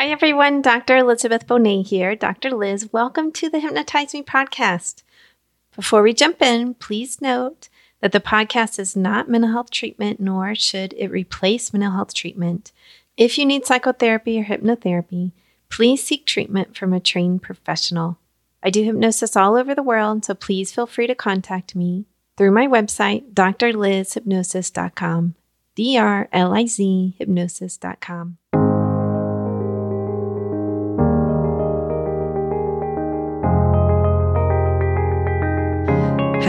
[0.00, 0.62] Hi, everyone.
[0.62, 0.96] Dr.
[0.96, 2.16] Elizabeth Bonet here.
[2.16, 2.52] Dr.
[2.52, 5.02] Liz, welcome to the Hypnotize Me podcast.
[5.76, 7.68] Before we jump in, please note
[8.00, 12.72] that the podcast is not mental health treatment, nor should it replace mental health treatment.
[13.18, 15.32] If you need psychotherapy or hypnotherapy,
[15.68, 18.16] please seek treatment from a trained professional.
[18.62, 22.06] I do hypnosis all over the world, so please feel free to contact me
[22.38, 25.34] through my website, drlizhypnosis.com,
[25.74, 28.38] D R L I Z hypnosis.com.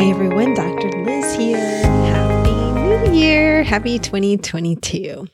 [0.01, 0.55] Hi, everyone.
[0.55, 0.89] Dr.
[1.03, 1.85] Liz here.
[1.85, 3.61] Happy New Year.
[3.61, 5.27] Happy 2022.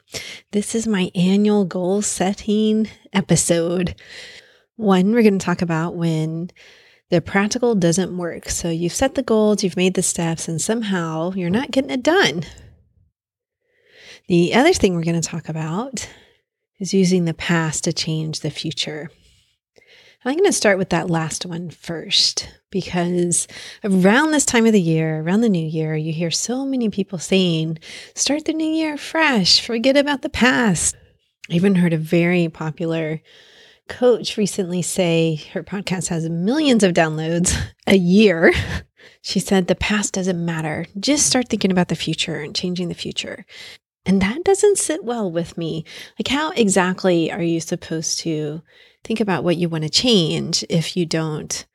[0.51, 3.95] This is my annual goal setting episode.
[4.75, 6.49] One, we're going to talk about when
[7.09, 8.49] the practical doesn't work.
[8.49, 12.03] So you've set the goals, you've made the steps, and somehow you're not getting it
[12.03, 12.43] done.
[14.27, 16.09] The other thing we're going to talk about
[16.77, 19.09] is using the past to change the future.
[20.25, 23.47] I'm going to start with that last one first because
[23.83, 27.19] around this time of the year, around the new year, you hear so many people
[27.19, 27.79] saying,
[28.15, 30.95] start the new year fresh, forget about the past.
[31.49, 33.21] I even heard a very popular
[33.87, 38.53] coach recently say her podcast has millions of downloads a year.
[39.21, 40.85] She said, the past doesn't matter.
[40.99, 43.45] Just start thinking about the future and changing the future.
[44.05, 45.83] And that doesn't sit well with me.
[46.17, 48.61] Like, how exactly are you supposed to
[49.03, 51.65] think about what you want to change if you don't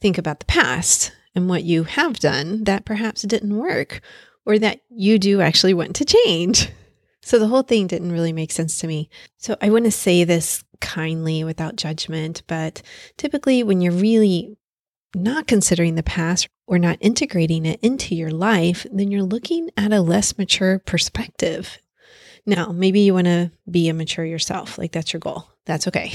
[0.00, 4.00] think about the past and what you have done that perhaps didn't work
[4.44, 6.70] or that you do actually want to change.
[7.20, 9.10] So the whole thing didn't really make sense to me.
[9.36, 12.80] So I want to say this kindly without judgment, but
[13.18, 14.56] typically when you're really
[15.14, 19.92] not considering the past or not integrating it into your life, then you're looking at
[19.92, 21.78] a less mature perspective.
[22.48, 26.10] Now, maybe you want to be immature yourself, like that's your goal that's okay.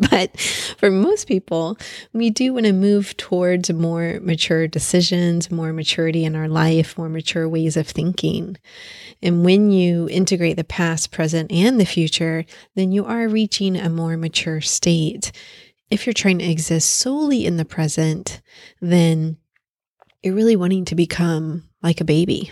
[0.10, 0.40] but
[0.78, 1.76] for most people,
[2.14, 7.10] we do want to move towards more mature decisions, more maturity in our life, more
[7.10, 8.56] mature ways of thinking.
[9.22, 13.90] And when you integrate the past, present, and the future, then you are reaching a
[13.90, 15.30] more mature state.
[15.90, 18.40] If you're trying to exist solely in the present,
[18.80, 19.36] then
[20.22, 22.50] you're really wanting to become like a baby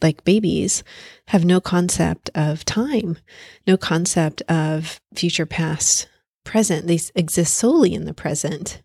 [0.00, 0.84] like babies,
[1.28, 3.18] have no concept of time,
[3.66, 6.08] no concept of future, past,
[6.44, 6.86] present.
[6.86, 8.82] They exist solely in the present.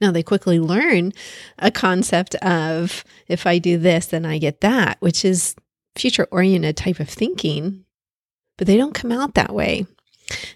[0.00, 1.12] Now they quickly learn
[1.58, 5.54] a concept of if I do this, then I get that, which is
[5.94, 7.84] future oriented type of thinking,
[8.58, 9.86] but they don't come out that way.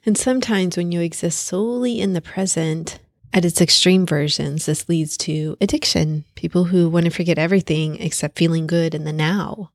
[0.04, 2.98] And sometimes when you exist solely in the present,
[3.32, 6.24] at its extreme versions, this leads to addiction.
[6.34, 9.70] People who want to forget everything except feeling good in the now.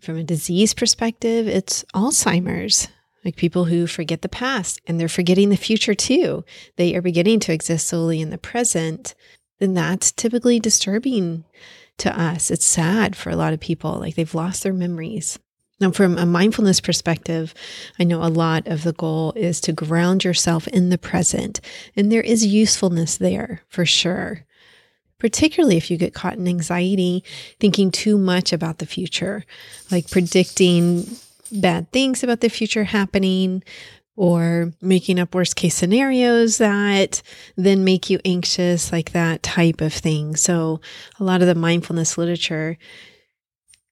[0.00, 2.88] From a disease perspective, it's Alzheimer's,
[3.24, 6.44] like people who forget the past and they're forgetting the future too.
[6.76, 9.14] They are beginning to exist solely in the present.
[9.58, 11.44] Then that's typically disturbing
[11.98, 12.50] to us.
[12.50, 15.38] It's sad for a lot of people, like they've lost their memories.
[15.80, 17.54] Now, from a mindfulness perspective,
[17.98, 21.60] I know a lot of the goal is to ground yourself in the present,
[21.96, 24.44] and there is usefulness there for sure.
[25.18, 27.24] Particularly if you get caught in anxiety,
[27.58, 29.44] thinking too much about the future,
[29.90, 31.06] like predicting
[31.50, 33.62] bad things about the future happening,
[34.16, 37.22] or making up worst case scenarios that
[37.56, 40.36] then make you anxious, like that type of thing.
[40.36, 40.80] So,
[41.18, 42.76] a lot of the mindfulness literature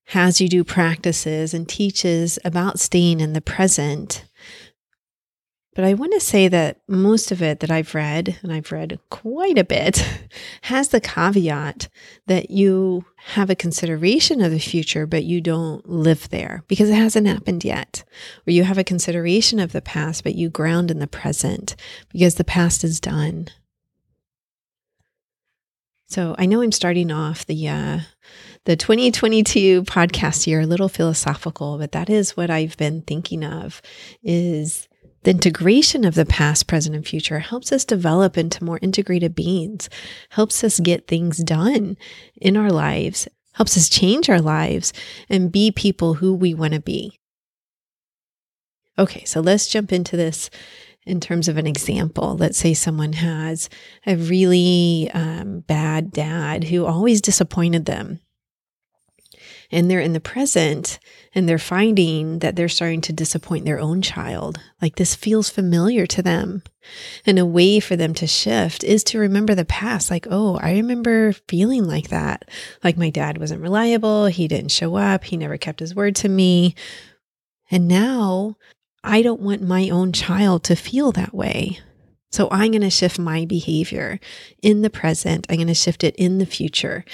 [0.08, 4.24] has you do practices and teaches about staying in the present.
[5.74, 8.98] But I want to say that most of it that I've read, and I've read
[9.10, 10.02] quite a bit,
[10.62, 11.88] has the caveat
[12.26, 16.94] that you have a consideration of the future, but you don't live there because it
[16.94, 18.02] hasn't happened yet.
[18.46, 21.76] Or you have a consideration of the past, but you ground in the present
[22.10, 23.48] because the past is done.
[26.08, 28.00] So I know I'm starting off the uh,
[28.64, 33.80] the 2022 podcast year a little philosophical, but that is what I've been thinking of
[34.22, 34.88] is
[35.22, 39.90] the integration of the past, present, and future helps us develop into more integrated beings,
[40.30, 41.96] helps us get things done
[42.36, 44.92] in our lives, helps us change our lives
[45.28, 47.18] and be people who we want to be.
[48.98, 50.50] Okay, so let's jump into this
[51.06, 52.36] in terms of an example.
[52.36, 53.68] Let's say someone has
[54.06, 58.20] a really um, bad dad who always disappointed them.
[59.70, 60.98] And they're in the present
[61.34, 64.58] and they're finding that they're starting to disappoint their own child.
[64.80, 66.62] Like this feels familiar to them.
[67.26, 70.10] And a way for them to shift is to remember the past.
[70.10, 72.48] Like, oh, I remember feeling like that.
[72.82, 74.26] Like my dad wasn't reliable.
[74.26, 75.24] He didn't show up.
[75.24, 76.74] He never kept his word to me.
[77.70, 78.56] And now
[79.04, 81.78] I don't want my own child to feel that way.
[82.30, 84.20] So I'm going to shift my behavior
[84.62, 85.46] in the present.
[85.48, 87.04] I'm going to shift it in the future.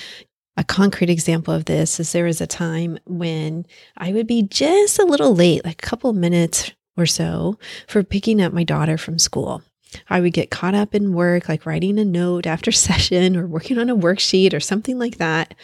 [0.57, 3.67] A concrete example of this is there was a time when
[3.97, 7.59] I would be just a little late, like a couple minutes or so,
[7.89, 9.63] for picking up my daughter from school.
[10.09, 13.79] I would get caught up in work, like writing a note after session or working
[13.79, 15.55] on a worksheet or something like that.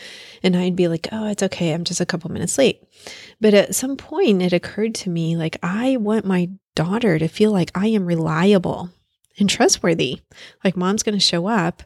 [0.43, 1.73] And I'd be like, oh, it's okay.
[1.73, 2.83] I'm just a couple minutes late.
[3.41, 7.53] But at some point, it occurred to me like, I want my daughter to feel
[7.53, 8.91] like I am reliable
[9.39, 10.21] and trustworthy.
[10.65, 11.83] Like, mom's going to show up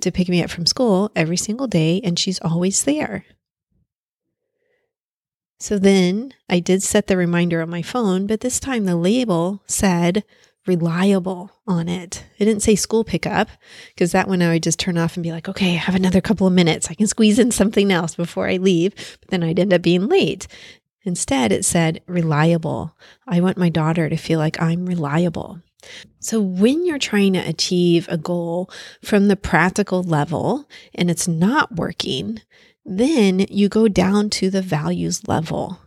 [0.00, 3.24] to pick me up from school every single day, and she's always there.
[5.60, 9.62] So then I did set the reminder on my phone, but this time the label
[9.66, 10.24] said
[10.68, 12.24] reliable on it.
[12.38, 13.48] It didn't say school pickup
[13.88, 16.20] because that one I would just turn off and be like, okay, I have another
[16.20, 16.88] couple of minutes.
[16.88, 18.94] I can squeeze in something else before I leave.
[19.20, 20.46] But then I'd end up being late.
[21.02, 22.94] Instead, it said reliable.
[23.26, 25.60] I want my daughter to feel like I'm reliable.
[26.20, 28.70] So, when you're trying to achieve a goal
[29.02, 32.40] from the practical level and it's not working,
[32.84, 35.80] then you go down to the values level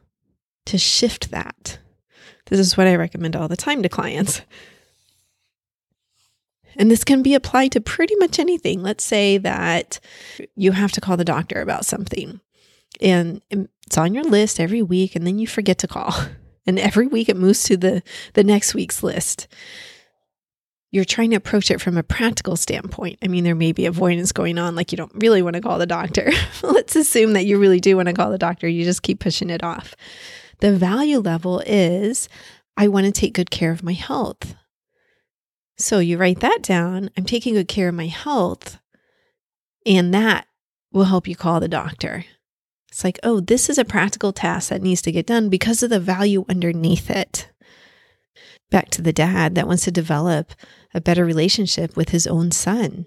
[0.66, 1.80] to shift that.
[2.46, 4.42] This is what I recommend all the time to clients.
[6.78, 8.82] And this can be applied to pretty much anything.
[8.82, 10.00] Let's say that
[10.56, 12.40] you have to call the doctor about something
[13.02, 16.14] and it's on your list every week and then you forget to call.
[16.66, 18.04] And every week it moves to the
[18.34, 19.48] the next week's list.
[20.92, 23.18] You're trying to approach it from a practical standpoint.
[23.24, 25.80] I mean, there may be avoidance going on, like you don't really want to call
[25.80, 26.32] the doctor.
[26.64, 28.68] Let's assume that you really do want to call the doctor.
[28.68, 29.96] You just keep pushing it off.
[30.60, 32.28] The value level is
[32.76, 34.56] I want to take good care of my health.
[35.78, 37.10] So you write that down.
[37.18, 38.80] I'm taking good care of my health.
[39.86, 40.46] And that
[40.92, 42.26] will help you call the doctor.
[42.92, 45.90] It's like, oh, this is a practical task that needs to get done because of
[45.90, 47.50] the value underneath it.
[48.70, 50.52] Back to the dad that wants to develop
[50.94, 53.06] a better relationship with his own son.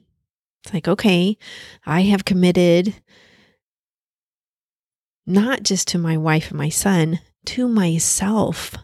[0.64, 1.36] It's like, okay,
[1.84, 2.94] I have committed
[5.26, 8.74] not just to my wife and my son, to myself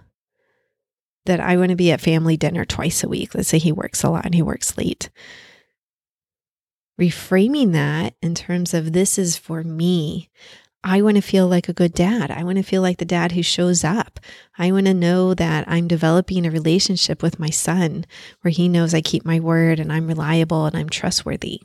[1.24, 3.34] that I want to be at family dinner twice a week.
[3.34, 5.10] Let's say he works a lot and he works late.
[7.00, 10.28] Reframing that in terms of this is for me.
[10.82, 12.30] I want to feel like a good dad.
[12.30, 14.18] I want to feel like the dad who shows up.
[14.56, 18.06] I want to know that I'm developing a relationship with my son
[18.40, 21.60] where he knows I keep my word and I'm reliable and I'm trustworthy.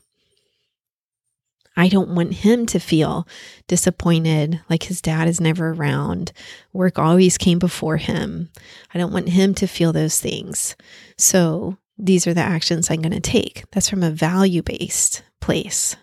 [1.77, 3.27] I don't want him to feel
[3.67, 6.31] disappointed, like his dad is never around.
[6.71, 8.49] Work always came before him.
[8.93, 10.75] I don't want him to feel those things.
[11.17, 13.63] So these are the actions I'm going to take.
[13.71, 15.95] That's from a value based place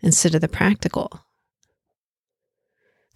[0.00, 1.22] instead of the practical.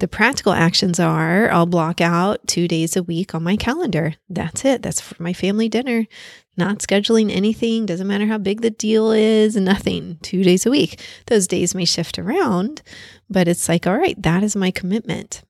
[0.03, 4.17] The practical actions are I'll block out two days a week on my calendar.
[4.29, 4.83] That's it.
[4.83, 6.09] That's for my family dinner.
[6.57, 7.87] Not scheduling anything.
[7.87, 10.19] Doesn't matter how big the deal is, nothing.
[10.21, 11.01] Two days a week.
[11.27, 12.83] Those days may shift around,
[13.31, 15.45] but it's like, all right, that is my commitment.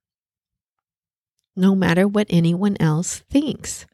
[1.57, 3.87] No matter what anyone else thinks.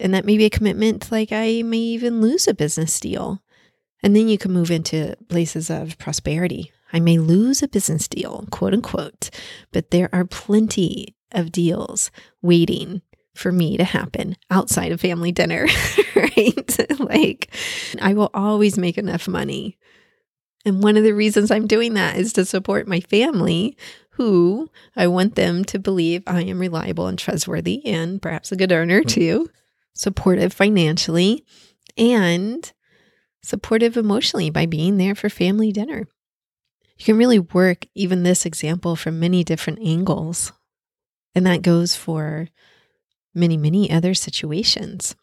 [0.00, 3.40] And that may be a commitment, like I may even lose a business deal.
[4.02, 8.46] And then you can move into places of prosperity I may lose a business deal,
[8.50, 9.30] quote unquote,
[9.72, 12.10] but there are plenty of deals
[12.42, 13.02] waiting
[13.34, 15.66] for me to happen outside of family dinner,
[16.14, 16.90] right?
[17.00, 17.54] like,
[18.00, 19.78] I will always make enough money.
[20.64, 23.76] And one of the reasons I'm doing that is to support my family,
[24.10, 28.70] who I want them to believe I am reliable and trustworthy and perhaps a good
[28.70, 29.08] earner hmm.
[29.08, 29.50] too,
[29.94, 31.44] supportive financially,
[31.96, 32.70] and
[33.42, 36.06] supportive emotionally by being there for family dinner.
[37.02, 40.52] You can really work even this example from many different angles.
[41.34, 42.46] And that goes for
[43.34, 45.16] many, many other situations.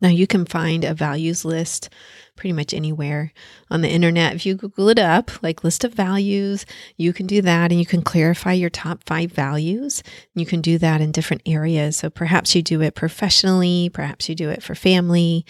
[0.00, 1.88] Now, you can find a values list
[2.36, 3.32] pretty much anywhere
[3.72, 4.36] on the internet.
[4.36, 6.64] If you Google it up, like list of values,
[6.96, 10.04] you can do that and you can clarify your top five values.
[10.36, 11.96] You can do that in different areas.
[11.96, 15.44] So perhaps you do it professionally, perhaps you do it for family,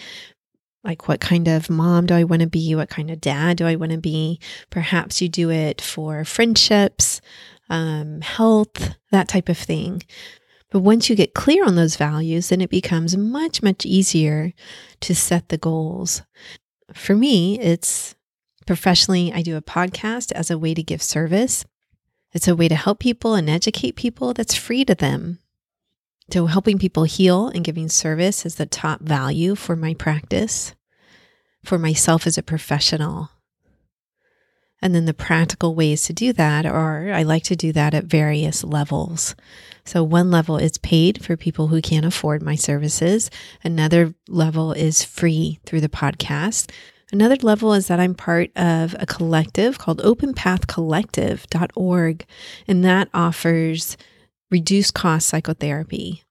[0.83, 2.75] like what kind of mom do I want to be?
[2.75, 4.39] What kind of dad do I want to be?
[4.69, 7.21] Perhaps you do it for friendships,
[7.69, 10.03] um, health, that type of thing.
[10.71, 14.53] But once you get clear on those values, then it becomes much, much easier
[15.01, 16.23] to set the goals.
[16.93, 18.15] For me, it's
[18.65, 21.65] professionally, I do a podcast as a way to give service.
[22.33, 25.39] It's a way to help people and educate people that's free to them.
[26.29, 30.73] So, helping people heal and giving service is the top value for my practice,
[31.63, 33.29] for myself as a professional.
[34.81, 38.05] And then the practical ways to do that are I like to do that at
[38.05, 39.35] various levels.
[39.85, 43.29] So, one level is paid for people who can't afford my services.
[43.63, 46.71] Another level is free through the podcast.
[47.11, 52.25] Another level is that I'm part of a collective called openpathcollective.org,
[52.67, 53.97] and that offers
[54.51, 56.23] reduced cost psychotherapy,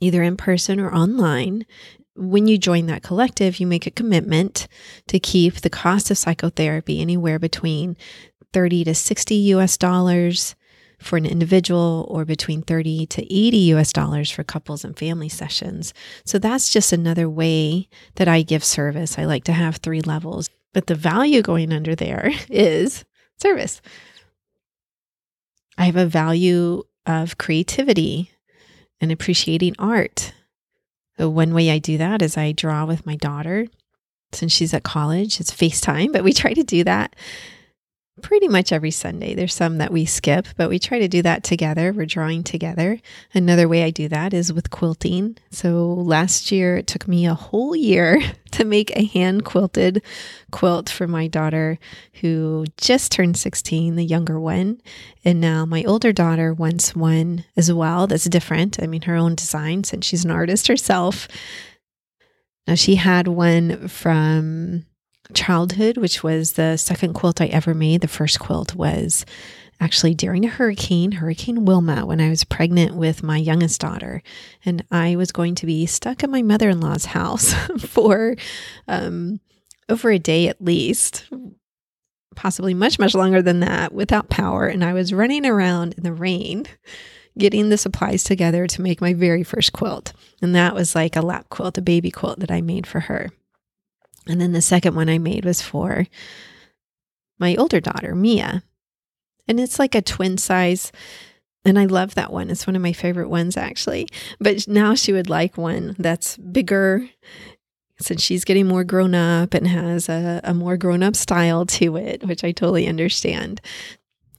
[0.00, 1.66] either in person or online.
[2.14, 4.68] When you join that collective, you make a commitment
[5.08, 7.96] to keep the cost of psychotherapy anywhere between
[8.52, 10.54] 30 to 60 US dollars
[11.00, 15.92] for an individual or between 30 to 80 US dollars for couples and family sessions.
[16.24, 19.18] So that's just another way that I give service.
[19.18, 23.04] I like to have three levels, but the value going under there is
[23.42, 23.82] service.
[25.76, 28.30] I have a value of creativity
[29.00, 30.32] and appreciating art.
[31.18, 33.66] So one way I do that is I draw with my daughter
[34.32, 35.40] since she's at college.
[35.40, 37.14] It's FaceTime, but we try to do that
[38.22, 39.34] pretty much every Sunday.
[39.34, 41.92] There's some that we skip, but we try to do that together.
[41.92, 43.00] We're drawing together.
[43.32, 45.36] Another way I do that is with quilting.
[45.50, 48.20] So last year, it took me a whole year
[48.52, 50.02] to make a hand quilted
[50.52, 51.78] quilt for my daughter
[52.20, 54.80] who just turned 16, the younger one.
[55.24, 58.80] And now my older daughter wants one as well that's different.
[58.80, 61.26] I mean, her own design since she's an artist herself.
[62.66, 64.86] Now, she had one from
[65.32, 68.00] childhood, which was the second quilt I ever made.
[68.02, 69.24] The first quilt was
[69.80, 74.22] actually during a hurricane, Hurricane Wilma, when I was pregnant with my youngest daughter.
[74.64, 78.36] And I was going to be stuck in my mother in law's house for
[78.86, 79.40] um,
[79.88, 81.26] over a day at least,
[82.36, 84.66] possibly much, much longer than that without power.
[84.66, 86.66] And I was running around in the rain.
[87.36, 90.12] Getting the supplies together to make my very first quilt.
[90.40, 93.28] And that was like a lap quilt, a baby quilt that I made for her.
[94.26, 96.06] And then the second one I made was for
[97.38, 98.62] my older daughter, Mia.
[99.46, 100.92] And it's like a twin size.
[101.64, 102.50] And I love that one.
[102.50, 104.08] It's one of my favorite ones, actually.
[104.38, 107.08] But now she would like one that's bigger
[108.00, 111.96] since she's getting more grown up and has a, a more grown up style to
[111.96, 113.60] it, which I totally understand.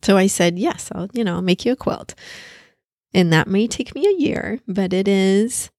[0.01, 2.15] So I said, yes, I'll, you know, make you a quilt.
[3.13, 5.71] And that may take me a year, but it is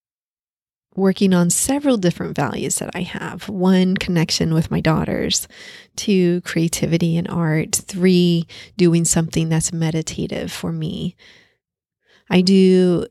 [0.97, 3.49] working on several different values that I have.
[3.49, 5.47] One, connection with my daughters.
[5.95, 7.75] Two, creativity and art.
[7.75, 11.17] Three, doing something that's meditative for me.
[12.31, 13.07] I do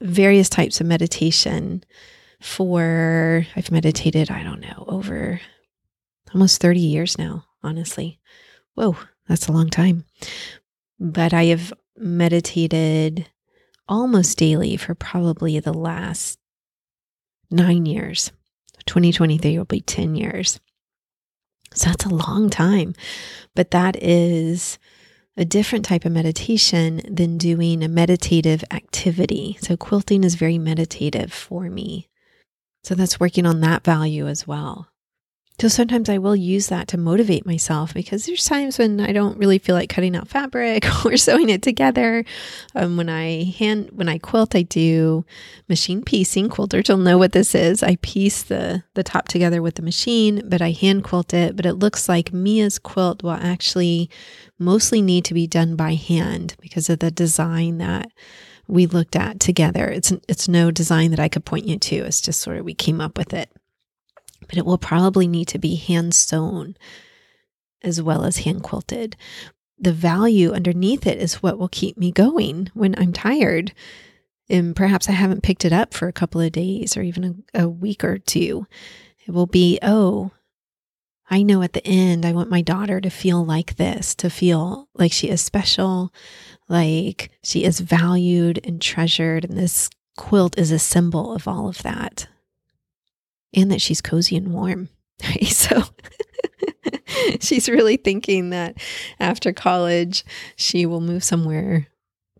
[0.00, 1.84] various types of meditation
[2.40, 5.40] for, I've meditated, I don't know, over
[6.34, 8.18] almost 30 years now, honestly.
[8.74, 8.96] Whoa,
[9.28, 10.04] that's a long time.
[10.98, 13.26] But I have meditated
[13.88, 16.38] almost daily for probably the last
[17.50, 18.32] nine years.
[18.86, 20.60] 2023 will be 10 years.
[21.74, 22.94] So that's a long time.
[23.54, 24.78] But that is
[25.36, 29.58] a different type of meditation than doing a meditative activity.
[29.60, 32.08] So quilting is very meditative for me.
[32.84, 34.88] So that's working on that value as well.
[35.58, 39.38] So sometimes I will use that to motivate myself because there's times when I don't
[39.38, 42.26] really feel like cutting out fabric or sewing it together.
[42.74, 45.24] Um, when I hand when I quilt, I do
[45.66, 46.50] machine piecing.
[46.50, 47.82] Quilters will know what this is.
[47.82, 51.56] I piece the the top together with the machine, but I hand quilt it.
[51.56, 54.10] But it looks like Mia's quilt will actually
[54.58, 58.10] mostly need to be done by hand because of the design that
[58.68, 59.88] we looked at together.
[59.88, 61.96] It's it's no design that I could point you to.
[61.96, 63.48] It's just sort of we came up with it
[64.48, 66.76] but it will probably need to be hand sewn
[67.82, 69.16] as well as hand quilted.
[69.78, 73.72] The value underneath it is what will keep me going when I'm tired.
[74.48, 77.64] And perhaps I haven't picked it up for a couple of days or even a,
[77.64, 78.66] a week or two.
[79.26, 80.30] It will be, oh,
[81.28, 84.88] I know at the end, I want my daughter to feel like this, to feel
[84.94, 86.12] like she is special,
[86.68, 89.44] like she is valued and treasured.
[89.44, 92.28] And this quilt is a symbol of all of that
[93.54, 94.88] and that she's cozy and warm.
[95.46, 95.82] So
[97.40, 98.76] she's really thinking that
[99.18, 100.24] after college,
[100.56, 101.88] she will move somewhere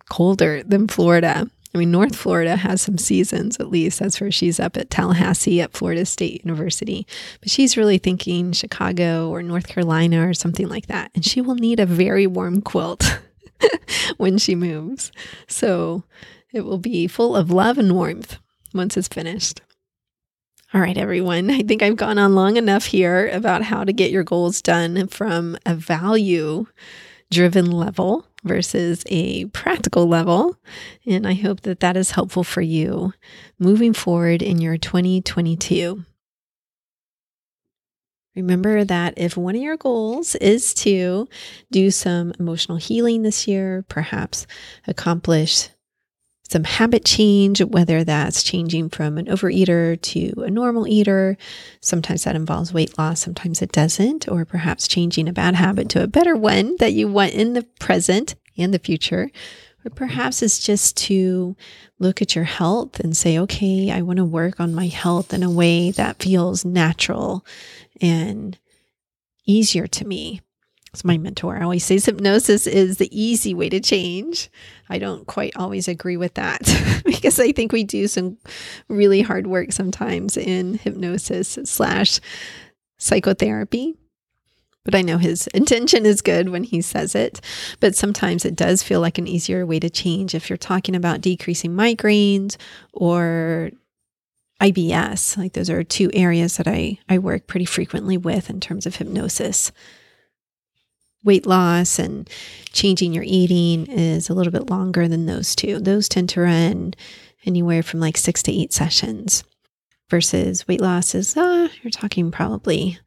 [0.08, 1.48] colder than Florida.
[1.75, 3.98] I mean, North Florida has some seasons, at least.
[3.98, 7.06] That's where she's up at Tallahassee at Florida State University.
[7.40, 11.10] But she's really thinking Chicago or North Carolina or something like that.
[11.14, 13.20] And she will need a very warm quilt
[14.16, 15.12] when she moves.
[15.48, 16.04] So
[16.52, 18.38] it will be full of love and warmth
[18.72, 19.60] once it's finished.
[20.75, 21.49] All right, everyone.
[21.49, 25.06] I think I've gone on long enough here about how to get your goals done
[25.06, 26.66] from a value
[27.30, 30.56] driven level versus a practical level.
[31.06, 33.12] And I hope that that is helpful for you
[33.61, 36.04] moving forward in your 2022.
[38.35, 41.28] Remember that if one of your goals is to
[41.70, 44.49] do some emotional healing this year, perhaps
[44.88, 45.68] accomplish
[46.48, 51.36] some habit change, whether that's changing from an overeater to a normal eater.
[51.80, 56.02] Sometimes that involves weight loss, sometimes it doesn't, or perhaps changing a bad habit to
[56.02, 59.30] a better one that you want in the present and the future.
[59.84, 61.56] Or perhaps it's just to
[61.98, 65.42] look at your health and say, okay, I want to work on my health in
[65.42, 67.44] a way that feels natural
[68.00, 68.58] and
[69.46, 70.40] easier to me.
[71.04, 74.50] My mentor always says, hypnosis is the easy way to change.
[74.88, 76.62] I don't quite always agree with that
[77.04, 78.38] because I think we do some
[78.88, 82.20] really hard work sometimes in hypnosis slash
[82.98, 83.94] psychotherapy.
[84.84, 87.40] But I know his intention is good when he says it.
[87.80, 91.20] But sometimes it does feel like an easier way to change if you're talking about
[91.20, 92.56] decreasing migraines
[92.92, 93.70] or
[94.60, 95.36] IBS.
[95.36, 98.96] Like those are two areas that I, I work pretty frequently with in terms of
[98.96, 99.72] hypnosis
[101.26, 102.30] weight loss and
[102.73, 105.78] changing your eating is a little bit longer than those two.
[105.78, 106.95] Those tend to run
[107.45, 109.45] anywhere from like six to eight sessions
[110.09, 112.99] versus weight loss is, uh, you're talking probably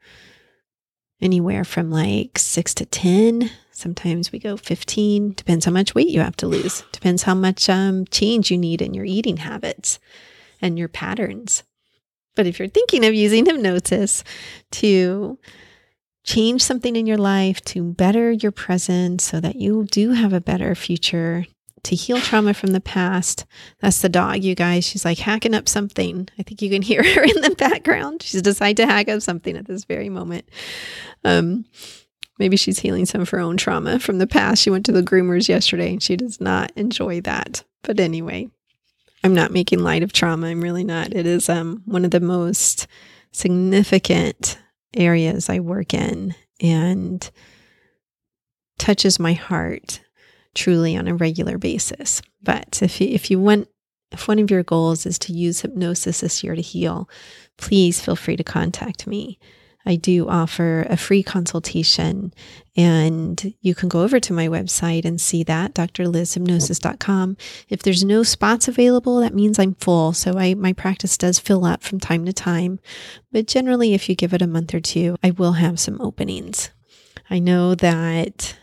[1.22, 3.50] anywhere from like six to 10.
[3.72, 5.34] Sometimes we go 15.
[5.34, 6.84] Depends how much weight you have to lose.
[6.92, 10.00] Depends how much um, change you need in your eating habits
[10.62, 11.64] and your patterns.
[12.36, 14.24] But if you're thinking of using hypnosis
[14.72, 15.38] to
[16.30, 20.40] change something in your life to better your present so that you do have a
[20.40, 21.48] better future,
[21.82, 23.48] to heal trauma from the past.
[23.80, 24.86] That's the dog, you guys.
[24.86, 26.30] She's like hacking up something.
[26.38, 28.22] I think you can hear her in the background.
[28.22, 30.48] She's decided to hack up something at this very moment.
[31.24, 31.66] Um,
[32.38, 34.62] maybe she's healing some of her own trauma from the past.
[34.62, 37.64] She went to the groomers yesterday and she does not enjoy that.
[37.82, 38.50] But anyway,
[39.24, 40.48] I'm not making light of trauma.
[40.48, 41.12] I'm really not.
[41.12, 42.86] It is um, one of the most
[43.32, 44.60] significant
[44.96, 47.30] areas I work in and
[48.78, 50.02] touches my heart
[50.56, 52.22] truly on a regular basis.
[52.42, 53.68] But if you, if you want
[54.12, 57.08] if one of your goals is to use hypnosis this year to heal,
[57.58, 59.38] please feel free to contact me.
[59.86, 62.34] I do offer a free consultation,
[62.76, 67.38] and you can go over to my website and see that, drlizhypnosis.com.
[67.70, 70.14] If there's no spots available, that means I'm full.
[70.14, 72.80] So I, my practice does fill up from time to time.
[73.32, 76.70] But generally, if you give it a month or two, I will have some openings.
[77.30, 78.58] I know that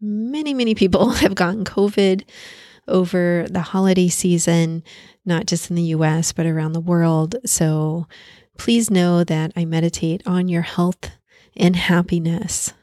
[0.00, 2.24] many, many people have gotten COVID
[2.88, 4.82] over the holiday season,
[5.24, 7.36] not just in the US, but around the world.
[7.44, 8.06] So
[8.58, 11.10] Please know that I meditate on your health
[11.56, 12.74] and happiness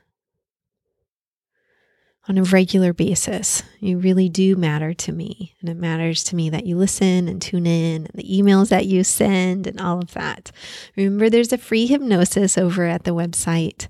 [2.28, 3.62] on a regular basis.
[3.80, 5.54] You really do matter to me.
[5.62, 8.88] And it matters to me that you listen and tune in and the emails that
[8.88, 10.52] you send and all of that.
[10.96, 13.88] Remember, there's a free hypnosis over at the website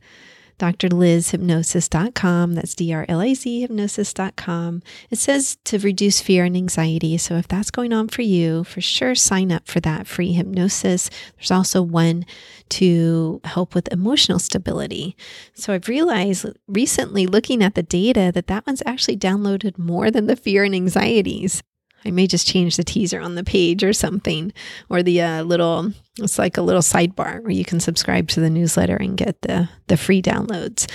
[0.60, 2.54] drlizhypnosis.com.
[2.54, 4.82] That's D R L I Z hypnosis.com.
[5.10, 7.18] It says to reduce fear and anxiety.
[7.18, 11.10] So if that's going on for you, for sure sign up for that free hypnosis.
[11.38, 12.26] There's also one
[12.70, 15.16] to help with emotional stability.
[15.54, 20.28] So I've realized recently looking at the data that that one's actually downloaded more than
[20.28, 21.62] the fear and anxieties.
[22.06, 24.54] I may just change the teaser on the page or something,
[24.90, 28.50] or the uh, little, it's like a little sidebar where you can subscribe to the
[28.50, 30.90] newsletter and get the, the free downloads.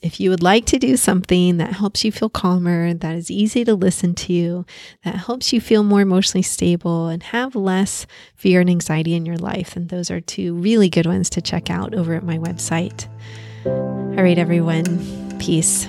[0.00, 3.64] If you would like to do something that helps you feel calmer, that is easy
[3.64, 4.64] to listen to,
[5.02, 9.38] that helps you feel more emotionally stable and have less fear and anxiety in your
[9.38, 13.08] life, then those are two really good ones to check out over at my website.
[13.66, 15.38] All right, everyone.
[15.40, 15.88] Peace.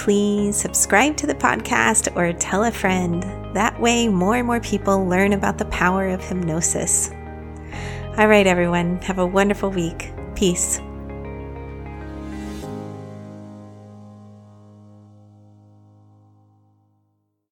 [0.00, 3.22] please subscribe to the podcast or tell a friend.
[3.54, 7.10] That way, more and more people learn about the power of hypnosis.
[8.16, 10.10] All right, everyone, have a wonderful week.
[10.34, 10.80] Peace.